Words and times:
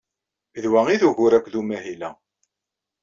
D 0.61 0.63
wa 0.71 0.81
i 0.93 0.95
d 0.99 1.01
ugur 1.09 1.33
akked 1.33 1.53
umahil-a. 1.59 2.09